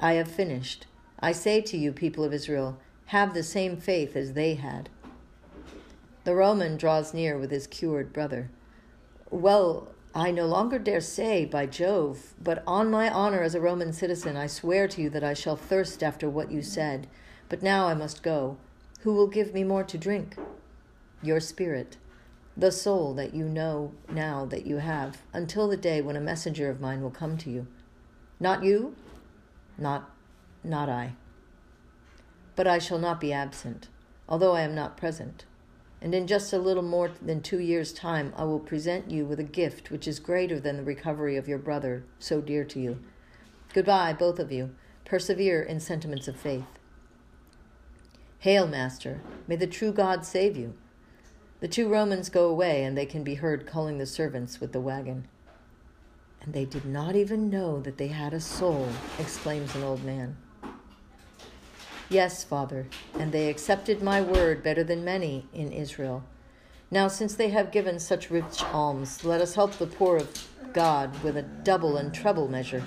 I 0.00 0.14
have 0.14 0.28
finished. 0.28 0.86
I 1.20 1.30
say 1.30 1.60
to 1.60 1.76
you, 1.76 1.92
people 1.92 2.24
of 2.24 2.32
Israel, 2.32 2.78
have 3.06 3.34
the 3.34 3.42
same 3.42 3.76
faith 3.76 4.16
as 4.16 4.32
they 4.32 4.54
had. 4.54 4.88
The 6.24 6.34
Roman 6.34 6.76
draws 6.76 7.14
near 7.14 7.38
with 7.38 7.50
his 7.50 7.66
cured 7.66 8.12
brother. 8.12 8.50
Well, 9.30 9.88
I 10.14 10.30
no 10.30 10.46
longer 10.46 10.78
dare 10.78 11.00
say, 11.00 11.44
by 11.44 11.66
Jove, 11.66 12.34
but 12.42 12.62
on 12.66 12.90
my 12.90 13.10
honor 13.10 13.42
as 13.42 13.54
a 13.54 13.60
Roman 13.60 13.92
citizen, 13.92 14.36
I 14.36 14.46
swear 14.46 14.88
to 14.88 15.02
you 15.02 15.10
that 15.10 15.24
I 15.24 15.34
shall 15.34 15.56
thirst 15.56 16.02
after 16.02 16.30
what 16.30 16.50
you 16.50 16.62
said. 16.62 17.08
But 17.48 17.62
now 17.62 17.88
I 17.88 17.94
must 17.94 18.22
go. 18.22 18.56
Who 19.04 19.12
will 19.12 19.26
give 19.26 19.52
me 19.52 19.64
more 19.64 19.84
to 19.84 19.98
drink? 19.98 20.34
Your 21.22 21.38
spirit, 21.38 21.98
the 22.56 22.72
soul 22.72 23.12
that 23.14 23.34
you 23.34 23.44
know 23.44 23.92
now 24.10 24.46
that 24.46 24.64
you 24.64 24.78
have, 24.78 25.18
until 25.34 25.68
the 25.68 25.76
day 25.76 26.00
when 26.00 26.16
a 26.16 26.22
messenger 26.22 26.70
of 26.70 26.80
mine 26.80 27.02
will 27.02 27.10
come 27.10 27.36
to 27.36 27.50
you. 27.50 27.66
Not 28.40 28.64
you? 28.64 28.96
Not 29.76 30.10
not 30.64 30.88
I. 30.88 31.12
But 32.56 32.66
I 32.66 32.78
shall 32.78 32.98
not 32.98 33.20
be 33.20 33.30
absent, 33.30 33.88
although 34.26 34.54
I 34.54 34.62
am 34.62 34.74
not 34.74 34.96
present. 34.96 35.44
And 36.00 36.14
in 36.14 36.26
just 36.26 36.54
a 36.54 36.58
little 36.58 36.82
more 36.82 37.10
than 37.20 37.42
two 37.42 37.60
years' 37.60 37.92
time, 37.92 38.32
I 38.38 38.44
will 38.44 38.58
present 38.58 39.10
you 39.10 39.26
with 39.26 39.38
a 39.38 39.44
gift 39.44 39.90
which 39.90 40.08
is 40.08 40.18
greater 40.18 40.58
than 40.58 40.78
the 40.78 40.82
recovery 40.82 41.36
of 41.36 41.46
your 41.46 41.58
brother, 41.58 42.04
so 42.18 42.40
dear 42.40 42.64
to 42.64 42.80
you. 42.80 42.98
Goodbye, 43.74 44.14
both 44.14 44.38
of 44.38 44.50
you. 44.50 44.74
Persevere 45.04 45.62
in 45.62 45.78
sentiments 45.78 46.26
of 46.26 46.36
faith. 46.36 46.73
Hail, 48.44 48.66
Master. 48.66 49.22
May 49.48 49.56
the 49.56 49.66
true 49.66 49.90
God 49.90 50.26
save 50.26 50.54
you. 50.54 50.74
The 51.60 51.66
two 51.66 51.88
Romans 51.88 52.28
go 52.28 52.46
away, 52.46 52.84
and 52.84 52.94
they 52.94 53.06
can 53.06 53.24
be 53.24 53.36
heard 53.36 53.66
calling 53.66 53.96
the 53.96 54.04
servants 54.04 54.60
with 54.60 54.72
the 54.72 54.82
wagon. 54.82 55.26
And 56.42 56.52
they 56.52 56.66
did 56.66 56.84
not 56.84 57.16
even 57.16 57.48
know 57.48 57.80
that 57.80 57.96
they 57.96 58.08
had 58.08 58.34
a 58.34 58.40
soul, 58.40 58.90
exclaims 59.18 59.74
an 59.74 59.82
old 59.82 60.04
man. 60.04 60.36
Yes, 62.10 62.44
Father, 62.44 62.86
and 63.18 63.32
they 63.32 63.48
accepted 63.48 64.02
my 64.02 64.20
word 64.20 64.62
better 64.62 64.84
than 64.84 65.06
many 65.06 65.46
in 65.54 65.72
Israel. 65.72 66.22
Now, 66.90 67.08
since 67.08 67.34
they 67.34 67.48
have 67.48 67.72
given 67.72 67.98
such 67.98 68.30
rich 68.30 68.62
alms, 68.64 69.24
let 69.24 69.40
us 69.40 69.54
help 69.54 69.72
the 69.78 69.86
poor 69.86 70.18
of 70.18 70.48
God 70.74 71.22
with 71.22 71.38
a 71.38 71.42
double 71.42 71.96
and 71.96 72.12
treble 72.12 72.48
measure, 72.48 72.82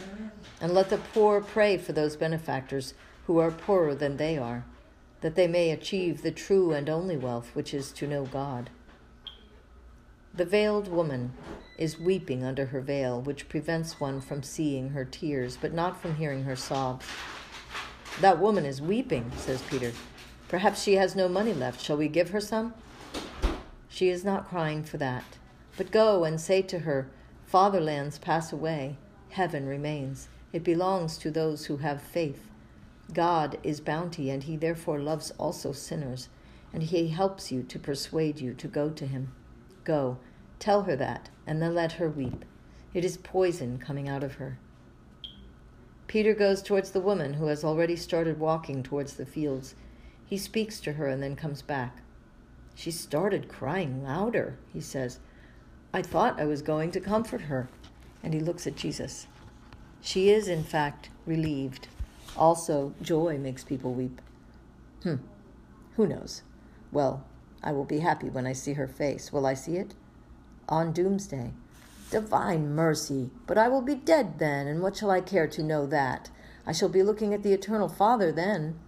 and 0.61 0.75
let 0.75 0.91
the 0.91 0.99
poor 1.15 1.41
pray 1.41 1.79
for 1.79 1.93
those 1.93 2.15
benefactors 2.15 2.93
who 3.25 3.39
are 3.39 3.49
poorer 3.49 3.95
than 3.95 4.17
they 4.17 4.37
are, 4.37 4.63
that 5.27 5.35
they 5.35 5.45
may 5.45 5.71
achieve 5.71 6.21
the 6.21 6.31
true 6.31 6.71
and 6.71 6.89
only 6.89 7.17
wealth, 7.17 7.49
which 7.53 7.73
is 7.73 7.91
to 7.91 8.07
know 8.07 8.23
God. 8.23 8.69
The 10.33 10.45
veiled 10.45 10.87
woman 10.87 11.33
is 11.77 11.99
weeping 11.99 12.45
under 12.45 12.67
her 12.67 12.79
veil, 12.79 13.19
which 13.21 13.49
prevents 13.49 13.99
one 13.99 14.21
from 14.21 14.41
seeing 14.41 14.91
her 14.91 15.03
tears, 15.03 15.57
but 15.59 15.73
not 15.73 16.01
from 16.01 16.15
hearing 16.15 16.45
her 16.45 16.55
sobs. 16.55 17.05
That 18.21 18.39
woman 18.39 18.65
is 18.65 18.81
weeping, 18.81 19.29
says 19.35 19.61
Peter. 19.63 19.91
Perhaps 20.47 20.81
she 20.81 20.93
has 20.93 21.13
no 21.13 21.27
money 21.27 21.53
left. 21.53 21.81
Shall 21.81 21.97
we 21.97 22.07
give 22.07 22.29
her 22.29 22.39
some? 22.39 22.73
She 23.89 24.07
is 24.07 24.23
not 24.23 24.47
crying 24.47 24.81
for 24.81 24.95
that. 24.95 25.25
But 25.75 25.91
go 25.91 26.23
and 26.23 26.39
say 26.39 26.61
to 26.61 26.79
her, 26.79 27.09
Fatherlands 27.45 28.17
pass 28.17 28.53
away, 28.53 28.95
heaven 29.31 29.67
remains. 29.67 30.29
It 30.53 30.63
belongs 30.63 31.17
to 31.17 31.29
those 31.29 31.65
who 31.65 31.75
have 31.77 32.01
faith. 32.01 32.46
God 33.13 33.57
is 33.63 33.79
bounty, 33.79 34.29
and 34.29 34.43
he 34.43 34.57
therefore 34.57 34.99
loves 34.99 35.31
also 35.37 35.71
sinners, 35.71 36.29
and 36.73 36.83
he 36.83 37.07
helps 37.09 37.51
you 37.51 37.63
to 37.63 37.79
persuade 37.79 38.39
you 38.39 38.53
to 38.55 38.67
go 38.67 38.89
to 38.89 39.07
him. 39.07 39.31
Go, 39.83 40.17
tell 40.59 40.83
her 40.83 40.95
that, 40.97 41.29
and 41.45 41.61
then 41.61 41.73
let 41.73 41.93
her 41.93 42.09
weep. 42.09 42.43
It 42.93 43.05
is 43.05 43.17
poison 43.17 43.77
coming 43.77 44.09
out 44.09 44.23
of 44.23 44.35
her. 44.35 44.59
Peter 46.07 46.33
goes 46.33 46.61
towards 46.61 46.91
the 46.91 47.01
woman 47.01 47.33
who 47.33 47.47
has 47.47 47.63
already 47.63 47.95
started 47.95 48.39
walking 48.39 48.81
towards 48.81 49.15
the 49.15 49.25
fields. 49.25 49.75
He 50.25 50.37
speaks 50.37 50.79
to 50.81 50.93
her 50.93 51.07
and 51.07 51.21
then 51.21 51.35
comes 51.35 51.61
back. 51.61 51.97
She 52.75 52.91
started 52.91 53.49
crying 53.49 54.03
louder, 54.03 54.57
he 54.71 54.79
says. 54.79 55.19
I 55.93 56.01
thought 56.01 56.39
I 56.39 56.45
was 56.45 56.61
going 56.61 56.91
to 56.91 56.99
comfort 56.99 57.41
her. 57.41 57.67
And 58.23 58.33
he 58.33 58.39
looks 58.39 58.67
at 58.67 58.75
Jesus. 58.75 59.27
She 60.01 60.29
is, 60.29 60.47
in 60.47 60.63
fact, 60.63 61.09
relieved. 61.25 61.87
Also, 62.37 62.93
joy 63.01 63.37
makes 63.37 63.63
people 63.63 63.93
weep. 63.93 64.21
Hmm. 65.03 65.15
Who 65.95 66.07
knows? 66.07 66.43
Well, 66.91 67.25
I 67.63 67.71
will 67.71 67.85
be 67.85 67.99
happy 67.99 68.29
when 68.29 68.45
I 68.45 68.53
see 68.53 68.73
her 68.73 68.87
face. 68.87 69.33
Will 69.33 69.45
I 69.45 69.53
see 69.53 69.77
it? 69.77 69.95
On 70.69 70.93
doomsday. 70.93 71.53
Divine 72.11 72.73
mercy! 72.73 73.31
But 73.45 73.57
I 73.57 73.67
will 73.67 73.81
be 73.81 73.95
dead 73.95 74.39
then, 74.39 74.67
and 74.67 74.81
what 74.81 74.95
shall 74.95 75.11
I 75.11 75.19
care 75.19 75.47
to 75.47 75.63
know 75.63 75.85
that? 75.87 76.29
I 76.65 76.71
shall 76.71 76.89
be 76.89 77.03
looking 77.03 77.33
at 77.33 77.43
the 77.43 77.51
Eternal 77.53 77.89
Father 77.89 78.31
then. 78.31 78.79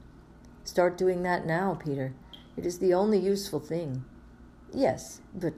Start 0.63 0.97
doing 0.97 1.23
that 1.23 1.45
now, 1.45 1.73
Peter. 1.73 2.13
It 2.55 2.65
is 2.65 2.79
the 2.79 2.93
only 2.93 3.17
useful 3.17 3.59
thing. 3.59 4.05
Yes, 4.73 5.21
but, 5.33 5.53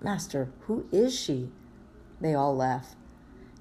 Master, 0.00 0.48
who 0.62 0.86
is 0.90 1.16
she? 1.16 1.50
They 2.20 2.34
all 2.34 2.56
laugh. 2.56 2.96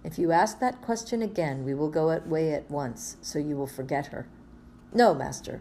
If 0.08 0.17
you 0.17 0.32
ask 0.32 0.60
that 0.60 0.82
question 0.82 1.22
again, 1.22 1.65
we 1.65 1.74
will 1.74 1.89
go 1.89 2.12
away 2.12 2.54
at 2.54 2.72
once, 2.72 3.17
so 3.22 3.39
you 3.39 3.58
will 3.58 3.67
forget 3.67 4.06
her. 4.08 4.26
No, 4.93 5.13
Master. 5.13 5.60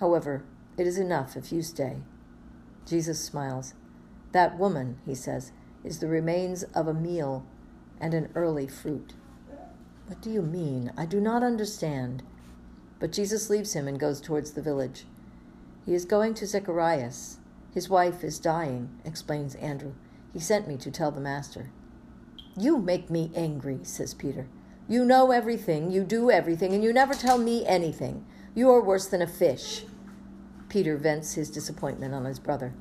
However, 0.00 0.44
it 0.76 0.86
is 0.86 0.98
enough 0.98 1.34
if 1.34 1.50
you 1.50 1.62
stay. 1.62 2.02
Jesus 2.84 3.24
smiles. 3.24 3.72
That 4.32 4.58
woman, 4.58 4.98
he 5.06 5.14
says, 5.14 5.50
is 5.82 6.00
the 6.00 6.08
remains 6.08 6.62
of 6.74 6.86
a 6.86 6.92
meal 6.92 7.46
and 7.98 8.12
an 8.12 8.28
early 8.34 8.66
fruit. 8.66 9.14
What 10.08 10.20
do 10.20 10.28
you 10.28 10.42
mean? 10.42 10.92
I 10.94 11.06
do 11.06 11.18
not 11.18 11.42
understand. 11.42 12.22
But 13.00 13.12
Jesus 13.12 13.48
leaves 13.48 13.72
him 13.72 13.88
and 13.88 13.98
goes 13.98 14.20
towards 14.20 14.50
the 14.50 14.60
village. 14.60 15.06
He 15.86 15.94
is 15.94 16.04
going 16.04 16.34
to 16.34 16.46
Zacharias. 16.46 17.38
His 17.72 17.88
wife 17.88 18.22
is 18.22 18.38
dying, 18.40 18.90
explains 19.06 19.54
Andrew. 19.54 19.94
He 20.34 20.38
sent 20.38 20.68
me 20.68 20.76
to 20.76 20.90
tell 20.90 21.12
the 21.12 21.18
master. 21.22 21.70
You 22.56 22.78
make 22.78 23.10
me 23.10 23.30
angry, 23.34 23.80
says 23.82 24.14
Peter. 24.14 24.48
You 24.88 25.04
know 25.04 25.30
everything, 25.30 25.90
you 25.90 26.04
do 26.04 26.30
everything, 26.30 26.72
and 26.72 26.82
you 26.82 26.92
never 26.92 27.14
tell 27.14 27.38
me 27.38 27.66
anything. 27.66 28.24
You 28.54 28.70
are 28.70 28.82
worse 28.82 29.06
than 29.06 29.22
a 29.22 29.26
fish. 29.26 29.84
Peter 30.68 30.96
vents 30.96 31.34
his 31.34 31.50
disappointment 31.50 32.14
on 32.14 32.24
his 32.24 32.38
brother. 32.38 32.72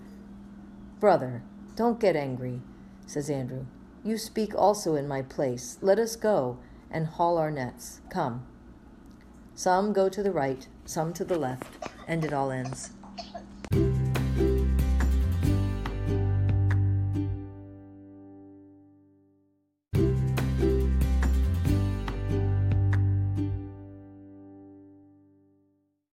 Brother, 0.99 1.43
don't 1.75 1.99
get 1.99 2.15
angry 2.15 2.61
says 3.05 3.29
Andrew. 3.29 3.65
You 4.03 4.17
speak 4.17 4.53
also 4.55 4.95
in 4.95 5.07
my 5.07 5.21
place. 5.21 5.77
Let 5.81 5.99
us 5.99 6.15
go 6.15 6.57
and 6.91 7.07
haul 7.07 7.37
our 7.37 7.51
nets. 7.51 8.01
Come. 8.09 8.45
Some 9.53 9.93
go 9.93 10.09
to 10.09 10.21
the 10.21 10.31
right, 10.31 10.67
some 10.85 11.13
to 11.13 11.23
the 11.23 11.37
left, 11.37 11.89
and 12.07 12.23
it 12.25 12.33
all 12.33 12.51
ends. 12.51 12.91